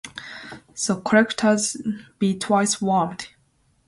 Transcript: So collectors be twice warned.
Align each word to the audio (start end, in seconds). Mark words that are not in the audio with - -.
So 0.73 0.95
collectors 0.99 1.77
be 2.17 2.35
twice 2.35 2.81
warned. 2.81 3.27